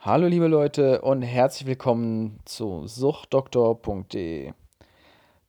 [0.00, 4.52] Hallo liebe Leute und herzlich willkommen zu suchtdoktor.de.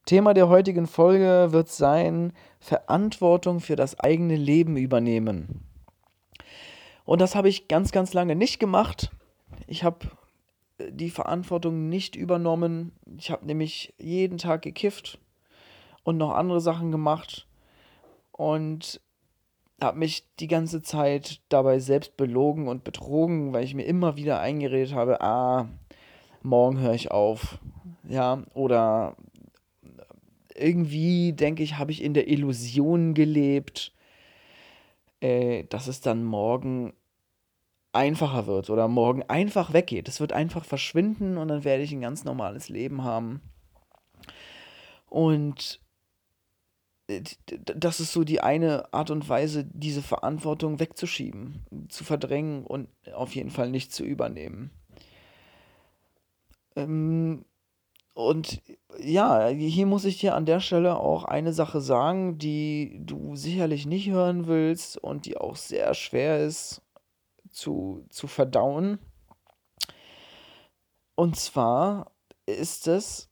[0.06, 5.64] Thema der heutigen Folge wird sein Verantwortung für das eigene Leben übernehmen.
[7.04, 9.12] Und das habe ich ganz, ganz lange nicht gemacht.
[9.68, 10.08] Ich habe
[10.78, 12.90] äh, die Verantwortung nicht übernommen.
[13.18, 15.20] Ich habe nämlich jeden Tag gekifft
[16.02, 17.46] und noch andere Sachen gemacht
[18.32, 19.00] und
[19.80, 24.40] habe mich die ganze Zeit dabei selbst belogen und betrogen, weil ich mir immer wieder
[24.40, 25.68] eingeredet habe, ah,
[26.42, 27.58] morgen höre ich auf.
[28.08, 29.16] Ja, oder
[30.54, 33.92] irgendwie denke ich, habe ich in der Illusion gelebt,
[35.20, 36.92] äh, dass es dann morgen
[37.92, 40.08] einfacher wird oder morgen einfach weggeht.
[40.08, 43.40] Es wird einfach verschwinden und dann werde ich ein ganz normales Leben haben.
[45.08, 45.80] Und
[47.52, 53.34] das ist so die eine Art und Weise, diese Verantwortung wegzuschieben, zu verdrängen und auf
[53.34, 54.70] jeden Fall nicht zu übernehmen.
[56.76, 57.44] Ähm,
[58.14, 58.60] und
[58.98, 63.86] ja, hier muss ich dir an der Stelle auch eine Sache sagen, die du sicherlich
[63.86, 66.82] nicht hören willst und die auch sehr schwer ist
[67.50, 68.98] zu, zu verdauen.
[71.14, 72.12] Und zwar
[72.46, 73.28] ist es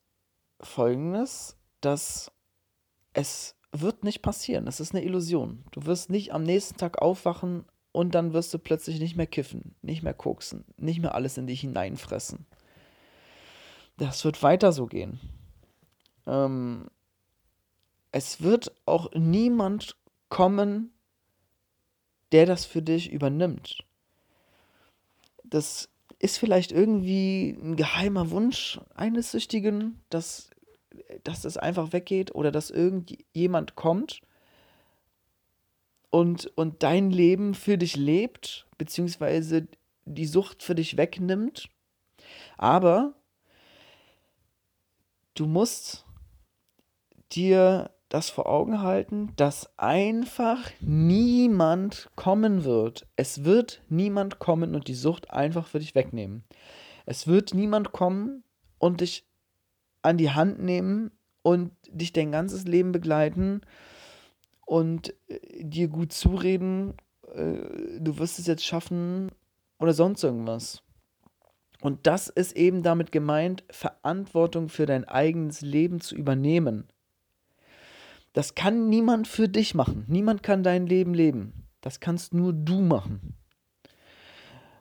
[0.61, 2.33] folgendes, dass
[3.13, 4.67] es wird nicht passieren.
[4.67, 5.65] Das ist eine Illusion.
[5.73, 9.75] Du wirst nicht am nächsten Tag aufwachen und dann wirst du plötzlich nicht mehr kiffen,
[9.83, 12.47] nicht mehr koksen, nicht mehr alles in dich hineinfressen.
[13.97, 15.19] Das wird weiter so gehen.
[16.27, 16.87] Ähm,
[18.13, 19.97] es wird auch niemand
[20.29, 20.93] kommen,
[22.33, 23.85] der das für dich übernimmt.
[25.45, 25.89] Das
[26.19, 30.51] ist vielleicht irgendwie ein geheimer Wunsch eines Süchtigen, dass
[31.25, 34.21] dass es einfach weggeht oder dass irgendjemand kommt
[36.11, 39.69] und, und dein Leben für dich lebt, beziehungsweise
[40.05, 41.69] die Sucht für dich wegnimmt.
[42.57, 43.15] Aber
[45.35, 46.05] du musst
[47.33, 53.07] dir das vor Augen halten, dass einfach niemand kommen wird.
[53.17, 56.43] Es wird niemand kommen und die Sucht einfach für dich wegnehmen.
[57.05, 58.45] Es wird niemand kommen
[58.79, 59.28] und dich
[60.09, 61.11] an die Hand nehmen
[61.43, 63.61] und dich dein ganzes Leben begleiten
[64.67, 66.95] und äh, dir gut zureden,
[67.35, 69.31] äh, du wirst es jetzt schaffen
[69.79, 70.83] oder sonst irgendwas.
[71.81, 76.89] Und das ist eben damit gemeint, Verantwortung für dein eigenes Leben zu übernehmen.
[78.33, 80.05] Das kann niemand für dich machen.
[80.09, 81.69] Niemand kann dein Leben leben.
[81.81, 83.35] Das kannst nur du machen.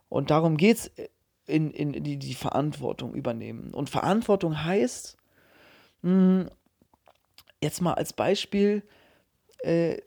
[0.10, 0.92] Und darum geht es
[1.46, 3.74] in, in die, die Verantwortung übernehmen.
[3.74, 5.17] Und Verantwortung heißt,
[7.62, 8.84] jetzt mal als Beispiel,
[9.60, 9.98] äh,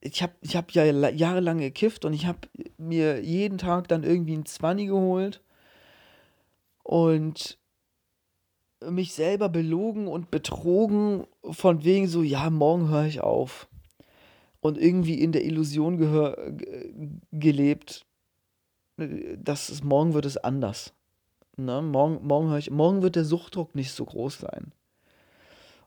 [0.00, 2.38] ich habe ich hab ja jahrelang gekifft und ich habe
[2.78, 5.42] mir jeden Tag dann irgendwie ein Zwanni geholt
[6.82, 7.58] und
[8.84, 13.68] mich selber belogen und betrogen von wegen so, ja, morgen höre ich auf.
[14.60, 16.52] Und irgendwie in der Illusion gehör,
[17.32, 18.06] gelebt,
[18.96, 20.92] dass es morgen wird es anders.
[21.56, 21.82] Ne?
[21.82, 24.72] Morgen, morgen, ich, morgen wird der Suchtdruck nicht so groß sein.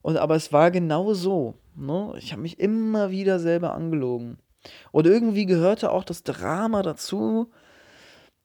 [0.02, 1.56] Und aber es war genau so.
[1.76, 2.14] Ne?
[2.18, 4.38] Ich habe mich immer wieder selber angelogen.
[4.92, 7.50] Und irgendwie gehörte auch das Drama dazu,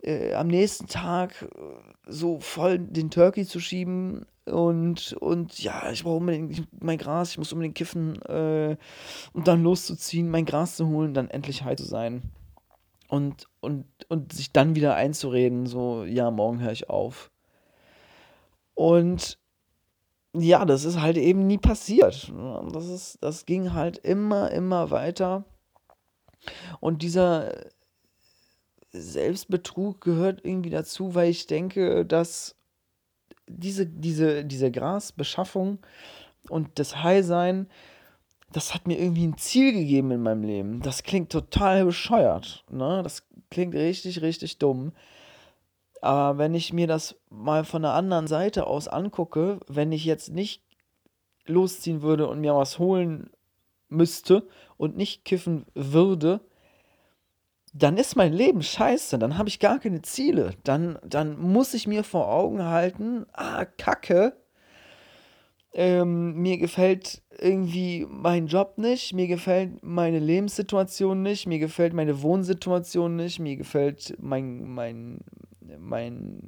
[0.02, 1.48] äh, am nächsten Tag äh,
[2.06, 7.38] so voll den Turkey zu schieben und, und ja, ich brauche unbedingt mein Gras, ich
[7.38, 8.76] muss unbedingt kiffen äh,
[9.32, 12.22] und dann loszuziehen, mein Gras zu holen, dann endlich heil zu sein.
[13.08, 17.30] Und, und, und sich dann wieder einzureden, so, ja, morgen höre ich auf.
[18.74, 19.38] Und
[20.34, 22.32] ja, das ist halt eben nie passiert.
[22.72, 25.44] Das, ist, das ging halt immer, immer weiter.
[26.80, 27.52] Und dieser
[28.92, 32.56] Selbstbetrug gehört irgendwie dazu, weil ich denke, dass
[33.46, 35.78] diese, diese, diese Grasbeschaffung
[36.48, 37.68] und das Highsein,
[38.52, 40.80] das hat mir irgendwie ein Ziel gegeben in meinem Leben.
[40.82, 42.64] Das klingt total bescheuert.
[42.70, 43.02] Ne?
[43.02, 44.92] Das klingt richtig, richtig dumm.
[46.04, 50.30] Aber wenn ich mir das mal von der anderen Seite aus angucke, wenn ich jetzt
[50.30, 50.62] nicht
[51.46, 53.30] losziehen würde und mir was holen
[53.88, 54.46] müsste
[54.76, 56.42] und nicht kiffen würde,
[57.72, 60.50] dann ist mein Leben scheiße, dann habe ich gar keine Ziele.
[60.62, 64.36] Dann, dann muss ich mir vor Augen halten, ah, Kacke,
[65.72, 72.20] ähm, mir gefällt irgendwie mein Job nicht, mir gefällt meine Lebenssituation nicht, mir gefällt meine
[72.20, 75.20] Wohnsituation nicht, mir gefällt mein, mein,
[75.78, 76.40] mein,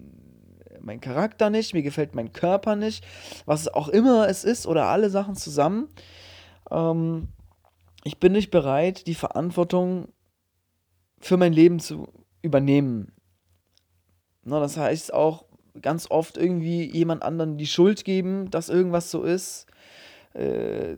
[0.81, 3.07] mein Charakter nicht, mir gefällt mein Körper nicht,
[3.45, 5.89] was auch immer es ist oder alle Sachen zusammen.
[6.71, 7.29] Ähm,
[8.05, 10.09] ich bin nicht bereit, die Verantwortung
[11.19, 12.09] für mein Leben zu
[12.43, 13.13] übernehmen.
[14.45, 15.45] Ne, das heißt auch
[15.83, 19.67] ganz oft irgendwie jemand anderen die Schuld geben, dass irgendwas so ist.
[20.35, 20.97] Äh,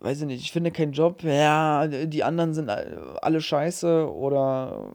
[0.00, 4.92] weiß ich nicht, ich finde keinen Job, ja, die anderen sind alle scheiße oder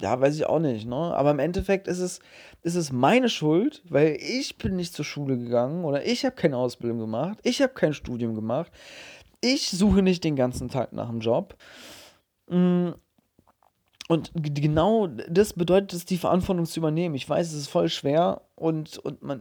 [0.00, 0.96] ja, weiß ich auch nicht, ne?
[0.96, 2.20] Aber im Endeffekt ist es,
[2.62, 6.56] ist es meine Schuld, weil ich bin nicht zur Schule gegangen oder ich habe keine
[6.56, 8.72] Ausbildung gemacht, ich habe kein Studium gemacht,
[9.40, 11.56] ich suche nicht den ganzen Tag nach einem Job.
[12.48, 12.90] Mm,
[14.08, 17.14] und genau das bedeutet es, die Verantwortung zu übernehmen.
[17.14, 19.40] Ich weiß, es ist voll schwer und, und man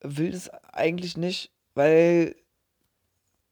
[0.00, 2.34] will es eigentlich nicht, weil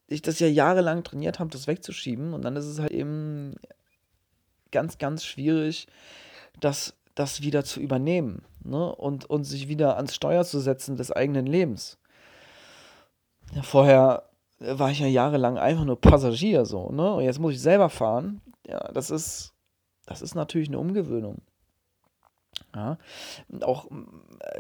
[0.09, 2.35] ich das ja jahrelang trainiert habe, das wegzuschieben.
[2.35, 3.30] Und dann ist es halt eben
[4.71, 5.87] ganz, ganz schwierig,
[6.61, 8.95] das, das wieder zu übernehmen ne?
[8.95, 11.99] und, und sich wieder ans Steuer zu setzen des eigenen Lebens.
[13.55, 14.31] Ja, vorher
[14.61, 17.15] war ich ja jahrelang einfach nur Passagier so, ne?
[17.15, 18.43] Und jetzt muss ich selber fahren.
[18.67, 19.55] Ja, das ist,
[20.07, 21.43] das ist natürlich eine Umgewöhnung.
[22.75, 22.99] Ja,
[23.63, 23.89] auch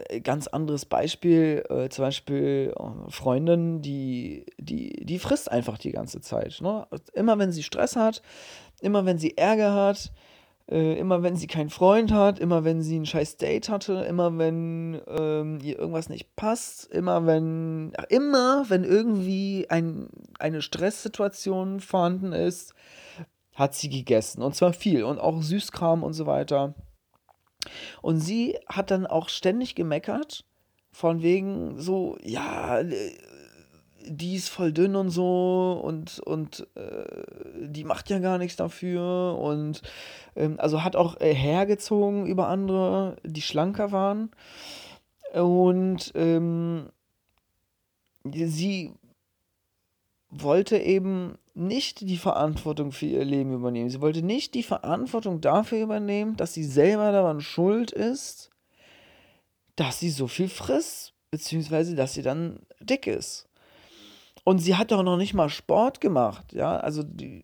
[0.08, 5.92] äh, ganz anderes Beispiel, äh, zum Beispiel äh, Freundin, die, die, die frisst einfach die
[5.92, 6.60] ganze Zeit.
[6.60, 6.88] Ne?
[7.12, 8.22] Immer wenn sie Stress hat,
[8.80, 10.12] immer wenn sie Ärger hat,
[10.70, 14.38] äh, immer wenn sie keinen Freund hat, immer wenn sie ein scheiß Date hatte, immer
[14.38, 21.80] wenn ähm, ihr irgendwas nicht passt, immer wenn, ach, immer wenn irgendwie ein, eine Stresssituation
[21.80, 22.74] vorhanden ist,
[23.54, 24.42] hat sie gegessen.
[24.42, 26.74] Und zwar viel und auch Süßkram und so weiter.
[28.00, 30.44] Und sie hat dann auch ständig gemeckert,
[30.92, 33.12] von wegen so, ja, äh,
[34.06, 39.38] die ist voll dünn und so und, und äh, die macht ja gar nichts dafür
[39.38, 39.82] und
[40.36, 44.30] ähm, also hat auch äh, hergezogen über andere, die schlanker waren.
[45.32, 46.90] Und ähm,
[48.24, 48.92] sie
[50.30, 53.90] wollte eben nicht die Verantwortung für ihr Leben übernehmen.
[53.90, 58.50] Sie wollte nicht die Verantwortung dafür übernehmen, dass sie selber daran schuld ist,
[59.76, 63.49] dass sie so viel frisst, beziehungsweise dass sie dann dick ist.
[64.44, 67.42] Und sie hat doch noch nicht mal Sport gemacht, ja, also die,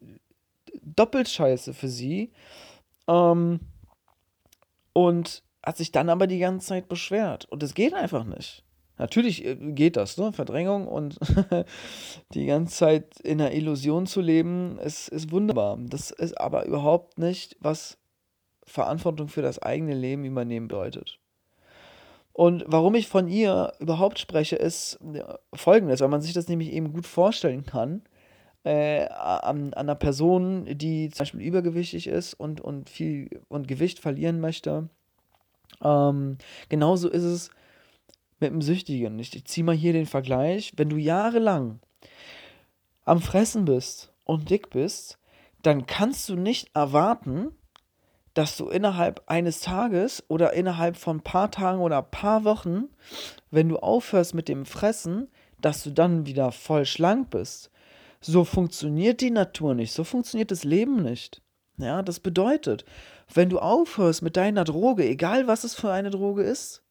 [0.83, 2.33] doppelt scheiße für sie.
[3.09, 3.61] Ähm,
[4.93, 7.45] und hat sich dann aber die ganze Zeit beschwert.
[7.47, 8.65] Und es geht einfach nicht.
[8.99, 10.33] Natürlich äh, geht das, ne?
[10.33, 11.19] Verdrängung und
[12.33, 15.77] die ganze Zeit in einer Illusion zu leben, ist, ist wunderbar.
[15.81, 17.99] Das ist aber überhaupt nicht, was
[18.65, 21.19] Verantwortung für das eigene Leben übernehmen bedeutet.
[22.37, 24.99] Und warum ich von ihr überhaupt spreche, ist
[25.55, 28.03] folgendes, weil man sich das nämlich eben gut vorstellen kann,
[28.63, 34.01] äh, an, an einer Person, die zum Beispiel übergewichtig ist und, und viel und Gewicht
[34.01, 34.91] verlieren möchte.
[35.83, 36.37] Ähm,
[36.69, 37.51] genauso ist es
[38.39, 39.19] mit dem Süchtigen.
[39.19, 40.75] Ich, ich ziehe mal hier den Vergleich.
[40.77, 41.81] Wenn du jahrelang
[43.07, 45.19] am Fressen bist und dick bist,
[45.63, 47.53] dann kannst du nicht erwarten,
[48.37, 52.91] dass du innerhalb eines Tages oder innerhalb von ein paar Tagen oder ein paar Wochen,
[53.51, 55.29] wenn du aufhörst mit dem Fressen,
[55.59, 57.71] dass du dann wieder voll schlank bist.
[58.21, 61.41] So funktioniert die Natur nicht, so funktioniert das Leben nicht.
[61.79, 62.85] Ja, das bedeutet,
[63.33, 66.83] wenn du aufhörst mit deiner Droge, egal was es für eine Droge ist,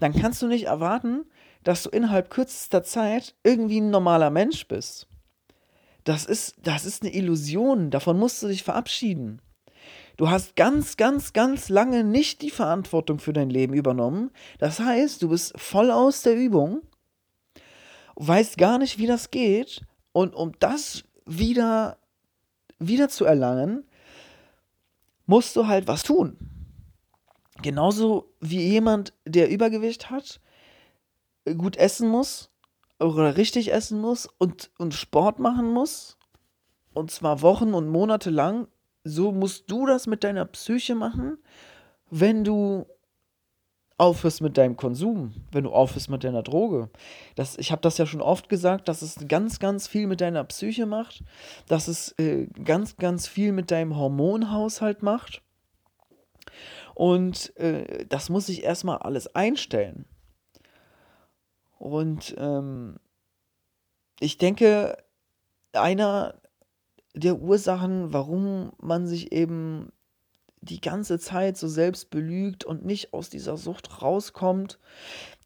[0.00, 1.24] dann kannst du nicht erwarten,
[1.64, 5.08] dass du innerhalb kürzester Zeit irgendwie ein normaler Mensch bist.
[6.04, 9.40] Das ist, das ist eine Illusion, davon musst du dich verabschieden.
[10.16, 14.30] Du hast ganz, ganz, ganz lange nicht die Verantwortung für dein Leben übernommen.
[14.58, 16.82] Das heißt, du bist voll aus der Übung,
[18.14, 19.82] weißt gar nicht, wie das geht.
[20.12, 21.98] Und um das wieder,
[22.78, 23.84] wieder zu erlangen,
[25.26, 26.38] musst du halt was tun.
[27.60, 30.40] Genauso wie jemand, der Übergewicht hat,
[31.58, 32.50] gut essen muss
[32.98, 36.16] oder richtig essen muss und, und Sport machen muss,
[36.94, 38.68] und zwar Wochen und Monate lang,
[39.06, 41.38] so musst du das mit deiner Psyche machen,
[42.10, 42.86] wenn du
[43.98, 46.90] aufhörst mit deinem Konsum, wenn du aufhörst mit deiner Droge.
[47.34, 50.44] Das, ich habe das ja schon oft gesagt, dass es ganz, ganz viel mit deiner
[50.44, 51.24] Psyche macht,
[51.66, 55.42] dass es äh, ganz, ganz viel mit deinem Hormonhaushalt macht.
[56.94, 60.04] Und äh, das muss ich erstmal alles einstellen.
[61.78, 62.98] Und ähm,
[64.20, 64.96] ich denke,
[65.72, 66.34] einer
[67.16, 69.90] der Ursachen, warum man sich eben
[70.60, 74.78] die ganze Zeit so selbst belügt und nicht aus dieser Sucht rauskommt,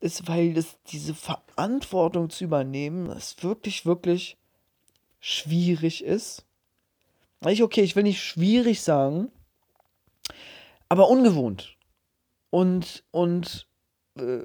[0.01, 4.37] ist, weil das, diese Verantwortung zu übernehmen, das wirklich, wirklich
[5.21, 6.45] schwierig ist.
[7.47, 9.31] Ich, okay, ich will nicht schwierig sagen,
[10.89, 11.77] aber ungewohnt.
[12.51, 13.69] Und, und,
[14.19, 14.41] äh,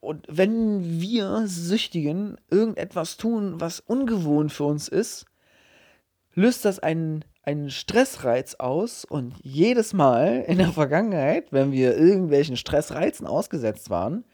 [0.00, 5.26] und wenn wir Süchtigen irgendetwas tun, was ungewohnt für uns ist,
[6.34, 12.56] löst das einen, einen Stressreiz aus und jedes Mal in der Vergangenheit, wenn wir irgendwelchen
[12.56, 14.24] Stressreizen ausgesetzt waren,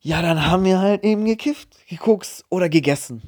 [0.00, 3.22] ja, dann haben wir halt eben gekifft, geguckt oder gegessen.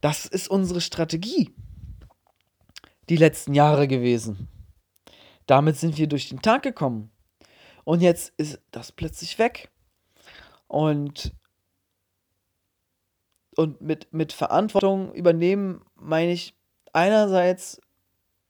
[0.00, 1.54] Das ist unsere Strategie
[3.08, 4.48] die letzten Jahre gewesen.
[5.46, 7.10] Damit sind wir durch den Tag gekommen.
[7.84, 9.70] Und jetzt ist das plötzlich weg.
[10.66, 11.32] Und,
[13.58, 16.54] und mit, mit Verantwortung übernehmen meine ich
[16.92, 17.80] einerseits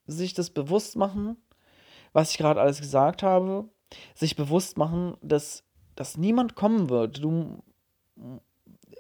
[0.07, 1.39] sich das bewusst machen,
[2.13, 3.71] was ich gerade alles gesagt habe,
[4.15, 5.65] sich bewusst machen, dass,
[5.97, 7.25] dass niemand kommen wird.
[7.25, 7.65] Du,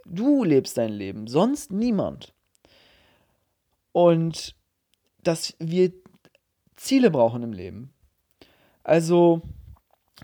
[0.06, 2.32] du lebst dein Leben, sonst niemand.
[3.92, 4.54] Und
[5.22, 5.92] dass wir
[6.76, 7.92] Ziele brauchen im Leben.
[8.82, 9.42] Also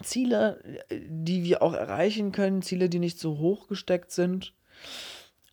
[0.02, 4.54] Ziele, die wir auch erreichen können, Ziele, die nicht so hoch gesteckt sind.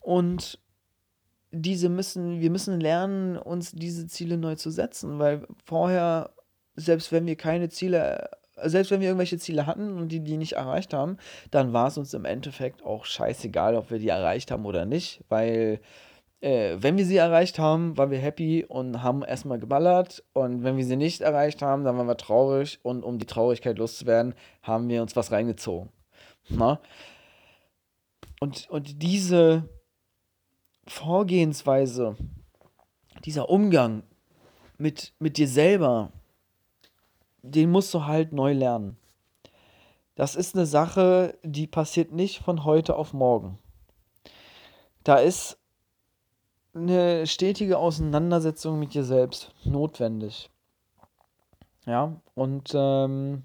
[0.02, 0.58] Und
[1.50, 6.30] diese müssen, wir müssen lernen, uns diese Ziele neu zu setzen, weil vorher,
[6.76, 10.54] selbst wenn wir keine Ziele, selbst wenn wir irgendwelche Ziele hatten und die die nicht
[10.54, 11.18] erreicht haben,
[11.50, 15.22] dann war es uns im Endeffekt auch scheißegal, ob wir die erreicht haben oder nicht,
[15.28, 15.80] weil
[16.42, 20.24] äh, wenn wir sie erreicht haben, waren wir happy und haben erstmal geballert.
[20.32, 22.80] Und wenn wir sie nicht erreicht haben, dann waren wir traurig.
[22.82, 25.90] Und um die Traurigkeit loszuwerden, haben wir uns was reingezogen.
[26.48, 26.80] Na?
[28.40, 29.68] Und, und diese
[30.86, 32.16] Vorgehensweise,
[33.24, 34.02] dieser Umgang
[34.78, 36.10] mit, mit dir selber,
[37.42, 38.96] den musst du halt neu lernen.
[40.14, 43.58] Das ist eine Sache, die passiert nicht von heute auf morgen.
[45.04, 45.58] Da ist
[46.74, 50.50] eine stetige Auseinandersetzung mit dir selbst notwendig.
[51.86, 53.42] Ja, und ähm,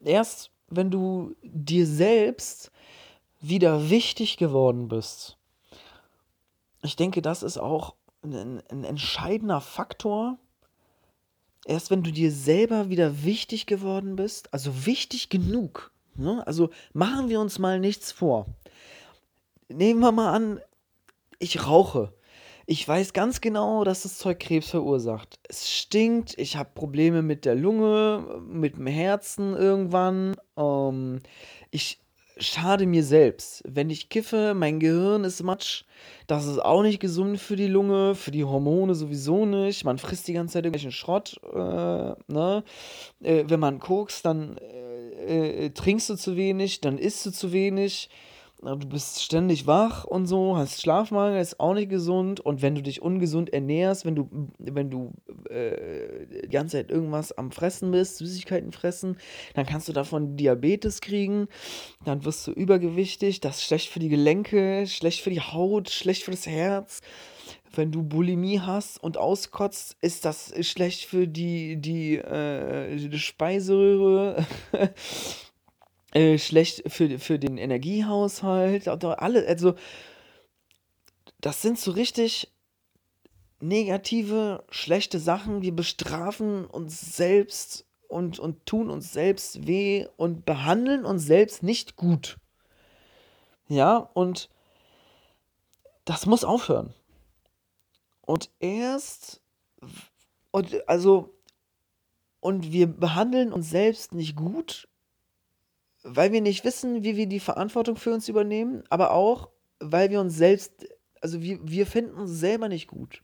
[0.00, 2.70] erst wenn du dir selbst
[3.48, 5.36] wieder wichtig geworden bist,
[6.82, 10.38] ich denke, das ist auch ein, ein entscheidender Faktor.
[11.66, 16.46] Erst wenn du dir selber wieder wichtig geworden bist, also wichtig genug, ne?
[16.46, 18.46] also machen wir uns mal nichts vor
[19.68, 20.60] nehmen wir mal an,
[21.38, 22.12] ich rauche.
[22.66, 25.38] Ich weiß ganz genau, dass das Zeug Krebs verursacht.
[25.48, 30.34] Es stinkt, ich habe Probleme mit der Lunge, mit dem Herzen irgendwann.
[30.56, 31.20] Ähm,
[31.70, 31.98] ich
[32.38, 33.62] schade mir selbst.
[33.66, 35.84] Wenn ich kiffe, mein Gehirn ist matsch.
[36.26, 39.84] Das ist auch nicht gesund für die Lunge, für die Hormone sowieso nicht.
[39.84, 41.40] Man frisst die ganze Zeit irgendwelchen Schrott.
[41.52, 42.64] Äh, ne?
[43.22, 47.52] Äh, wenn man kokst, dann äh, äh trinkst du zu wenig, dann isst du zu
[47.52, 48.10] wenig
[48.64, 52.40] du bist ständig wach und so, hast Schlafmangel, ist auch nicht gesund.
[52.40, 54.28] Und wenn du dich ungesund ernährst, wenn du,
[54.58, 55.12] wenn du
[55.50, 59.18] äh, die ganze Zeit irgendwas am Fressen bist, Süßigkeiten fressen,
[59.54, 61.48] dann kannst du davon Diabetes kriegen,
[62.04, 66.22] dann wirst du übergewichtig, das ist schlecht für die Gelenke, schlecht für die Haut, schlecht
[66.22, 67.00] für das Herz.
[67.76, 74.46] Wenn du Bulimie hast und auskotzt, ist das schlecht für die, die, äh, die Speiseröhre.
[76.14, 79.74] Äh, schlecht für, für den Energiehaushalt, alle, also
[81.40, 82.54] das sind so richtig
[83.58, 85.62] negative, schlechte Sachen.
[85.62, 91.96] Wir bestrafen uns selbst und, und tun uns selbst weh und behandeln uns selbst nicht
[91.96, 92.38] gut.
[93.66, 94.50] Ja, und
[96.04, 96.94] das muss aufhören.
[98.20, 99.40] Und erst,
[100.52, 101.34] und also,
[102.38, 104.86] und wir behandeln uns selbst nicht gut,
[106.04, 109.48] weil wir nicht wissen, wie wir die Verantwortung für uns übernehmen, aber auch,
[109.80, 110.86] weil wir uns selbst,
[111.20, 113.22] also wir, wir finden uns selber nicht gut.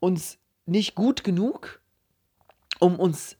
[0.00, 1.80] Uns nicht gut genug,
[2.80, 3.36] um uns,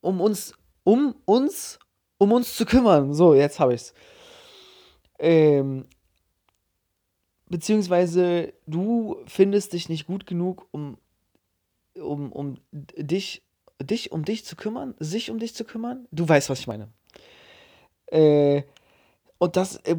[0.00, 0.54] um uns,
[0.84, 1.78] um uns,
[2.18, 3.12] um uns zu kümmern.
[3.12, 3.94] So, jetzt habe ich es.
[5.18, 5.86] Ähm,
[7.48, 10.98] beziehungsweise du findest dich nicht gut genug, um,
[11.94, 13.42] um, um dich,
[13.82, 16.06] dich um dich zu kümmern, sich um dich zu kümmern.
[16.12, 16.88] Du weißt, was ich meine.
[18.06, 18.62] Äh,
[19.38, 19.96] und das, äh,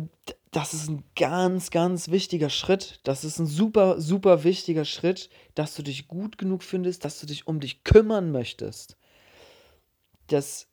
[0.51, 2.99] das ist ein ganz, ganz wichtiger Schritt.
[3.03, 7.27] Das ist ein super, super wichtiger Schritt, dass du dich gut genug findest, dass du
[7.27, 8.97] dich um dich kümmern möchtest.
[10.27, 10.67] Das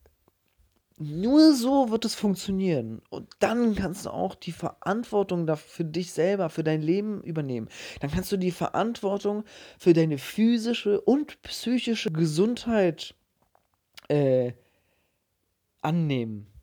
[0.99, 3.03] nur so wird es funktionieren.
[3.11, 7.69] Und dann kannst du auch die Verantwortung für dich selber, für dein Leben übernehmen.
[8.01, 9.45] Dann kannst du die Verantwortung
[9.79, 13.15] für deine physische und psychische Gesundheit
[14.09, 14.53] äh,
[15.83, 16.54] annehmen.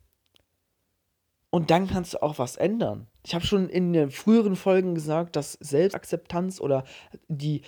[1.52, 3.08] Und dann kannst du auch was ändern.
[3.24, 6.86] Ich habe schon in den früheren Folgen gesagt, dass Selbstakzeptanz oder
[7.28, 7.62] die,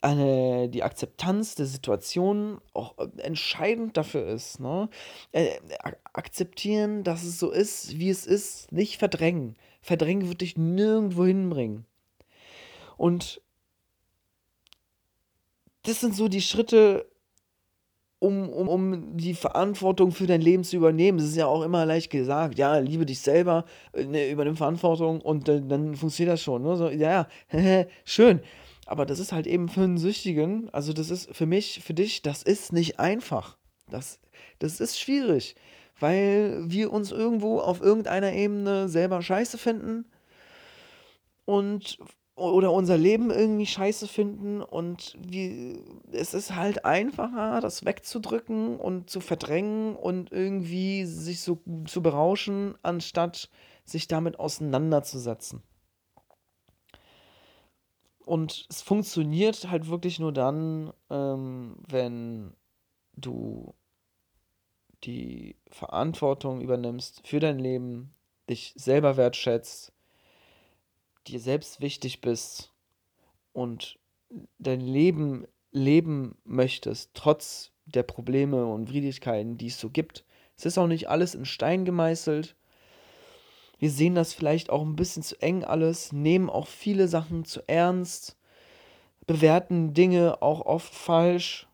[0.00, 4.60] eine, die Akzeptanz der Situation auch entscheidend dafür ist.
[4.60, 4.88] Ne?
[5.32, 5.58] Äh,
[6.14, 9.56] akzeptieren, dass es so ist, wie es ist, nicht verdrängen.
[9.82, 11.84] Verdrängen wird dich nirgendwo hinbringen.
[12.96, 13.42] Und
[15.82, 17.06] das sind so die Schritte,
[18.20, 21.18] um, um, um die Verantwortung für dein Leben zu übernehmen.
[21.18, 25.20] Es ist ja auch immer leicht gesagt, ja, liebe dich selber, äh, ne, übernimm Verantwortung
[25.20, 26.62] und äh, dann funktioniert das schon.
[26.62, 26.76] Ne?
[26.76, 28.40] So, ja, ja, schön.
[28.86, 32.22] Aber das ist halt eben für einen Süchtigen, also das ist für mich, für dich,
[32.22, 33.58] das ist nicht einfach.
[33.90, 34.18] Das,
[34.58, 35.56] das ist schwierig,
[36.00, 40.06] weil wir uns irgendwo auf irgendeiner Ebene selber scheiße finden
[41.44, 41.98] und
[42.38, 49.10] oder unser Leben irgendwie scheiße finden und wie, es ist halt einfacher, das wegzudrücken und
[49.10, 53.50] zu verdrängen und irgendwie sich so zu berauschen, anstatt
[53.84, 55.62] sich damit auseinanderzusetzen.
[58.24, 62.52] Und es funktioniert halt wirklich nur dann, ähm, wenn
[63.16, 63.74] du
[65.04, 68.14] die Verantwortung übernimmst für dein Leben,
[68.50, 69.92] dich selber wertschätzt,
[71.28, 72.72] dir selbst wichtig bist
[73.52, 73.98] und
[74.58, 80.24] dein Leben leben möchtest, trotz der Probleme und Widrigkeiten, die es so gibt.
[80.56, 82.56] Es ist auch nicht alles in Stein gemeißelt.
[83.78, 87.62] Wir sehen das vielleicht auch ein bisschen zu eng alles, nehmen auch viele Sachen zu
[87.68, 88.36] ernst,
[89.26, 91.68] bewerten Dinge auch oft falsch,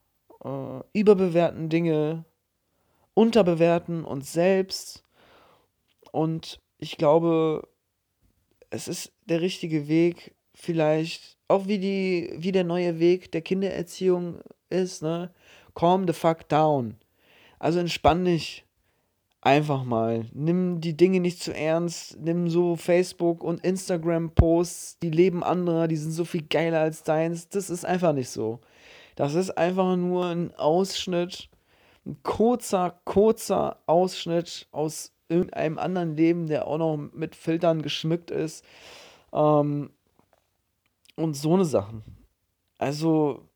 [0.45, 2.25] äh, überbewerten Dinge,
[3.15, 5.03] unterbewerten uns selbst.
[6.13, 7.67] Und ich glaube,
[8.71, 14.41] es ist der richtige Weg, vielleicht auch wie die, wie der neue Weg der Kindererziehung
[14.71, 15.31] ist, ne?
[15.75, 16.97] Calm the fuck down.
[17.59, 18.65] Also entspann dich
[19.45, 20.27] einfach mal.
[20.33, 22.19] Nimm die Dinge nicht zu ernst.
[22.21, 27.49] Nimm so Facebook und Instagram-Posts, die Leben anderer, die sind so viel geiler als deins.
[27.49, 28.61] Das ist einfach nicht so.
[29.17, 31.49] Das ist einfach nur ein Ausschnitt,
[32.05, 38.65] ein kurzer, kurzer Ausschnitt aus irgendeinem anderen Leben, der auch noch mit Filtern geschmückt ist.
[39.33, 39.91] Ähm,
[41.17, 42.03] und so eine Sachen.
[42.79, 43.49] Also,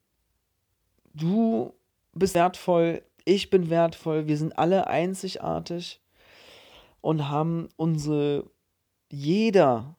[1.15, 1.75] du
[2.15, 6.01] bist wertvoll, ich bin wertvoll, wir sind alle einzigartig
[7.01, 8.51] und haben unsere,
[9.11, 9.97] jeder,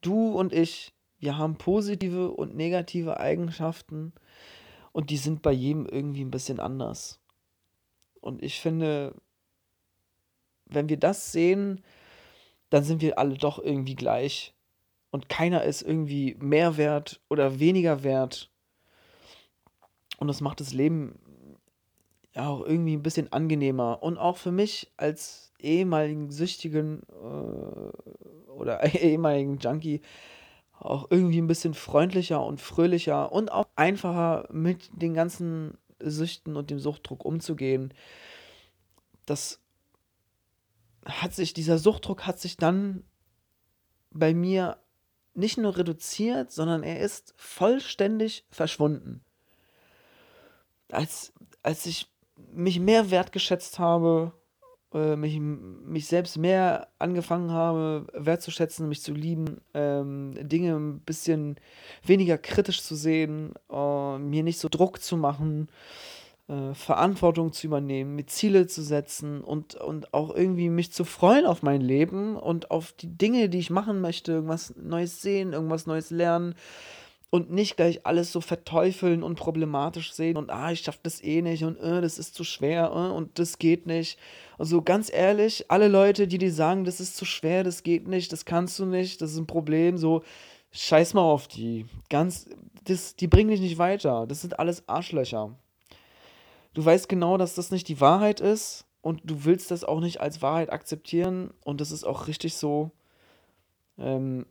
[0.00, 4.12] du und ich, wir haben positive und negative Eigenschaften
[4.92, 7.20] und die sind bei jedem irgendwie ein bisschen anders.
[8.20, 9.14] Und ich finde,
[10.66, 11.82] wenn wir das sehen,
[12.70, 14.54] dann sind wir alle doch irgendwie gleich.
[15.10, 18.50] Und keiner ist irgendwie mehr wert oder weniger wert.
[20.18, 21.18] Und das macht das Leben
[22.34, 24.02] ja auch irgendwie ein bisschen angenehmer.
[24.02, 30.00] Und auch für mich als ehemaligen Süchtigen äh, oder ehemaligen Junkie
[30.78, 36.70] auch irgendwie ein bisschen freundlicher und fröhlicher und auch einfacher mit den ganzen Süchten und
[36.70, 37.94] dem Suchtdruck umzugehen.
[39.24, 39.60] Das
[41.06, 43.04] hat sich, dieser Suchtdruck hat sich dann
[44.10, 44.78] bei mir
[45.34, 49.22] nicht nur reduziert, sondern er ist vollständig verschwunden.
[50.90, 52.10] Als, als ich
[52.52, 54.32] mich mehr wertgeschätzt habe,
[54.94, 61.56] äh, mich, mich selbst mehr angefangen habe, wertzuschätzen, mich zu lieben, ähm, Dinge ein bisschen
[62.04, 65.68] weniger kritisch zu sehen, äh, mir nicht so Druck zu machen,
[66.48, 71.46] äh, Verantwortung zu übernehmen, mir Ziele zu setzen und, und auch irgendwie mich zu freuen
[71.46, 75.86] auf mein Leben und auf die Dinge, die ich machen möchte, irgendwas Neues sehen, irgendwas
[75.86, 76.54] Neues lernen
[77.30, 81.42] und nicht gleich alles so verteufeln und problematisch sehen und ah, ich schaffe das eh
[81.42, 84.18] nicht und äh, das ist zu schwer äh, und das geht nicht.
[84.58, 88.32] Also ganz ehrlich, alle Leute, die dir sagen, das ist zu schwer, das geht nicht,
[88.32, 90.22] das kannst du nicht, das ist ein Problem, so
[90.70, 91.86] scheiß mal auf die.
[92.08, 92.48] Ganz,
[92.84, 94.26] das, die bringen dich nicht weiter.
[94.26, 95.56] Das sind alles Arschlöcher.
[96.76, 100.20] Du weißt genau, dass das nicht die Wahrheit ist und du willst das auch nicht
[100.20, 102.90] als Wahrheit akzeptieren und das ist auch richtig so.
[103.96, 104.44] Ähm,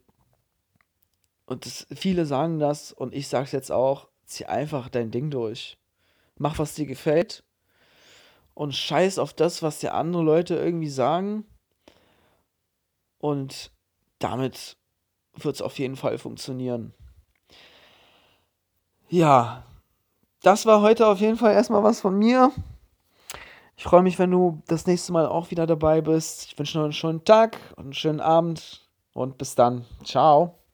[1.45, 5.29] und das, viele sagen das und ich sage es jetzt auch, zieh einfach dein Ding
[5.29, 5.77] durch.
[6.35, 7.43] Mach, was dir gefällt
[8.55, 11.45] und scheiß auf das, was dir andere Leute irgendwie sagen.
[13.19, 13.71] Und
[14.17, 14.77] damit
[15.35, 16.95] wird es auf jeden Fall funktionieren.
[19.09, 19.63] Ja,
[20.45, 22.51] das war heute auf jeden Fall erstmal was von mir.
[23.77, 26.45] Ich freue mich, wenn du das nächste Mal auch wieder dabei bist.
[26.45, 29.85] Ich wünsche noch einen schönen Tag und einen schönen Abend und bis dann.
[30.03, 30.64] Ciao.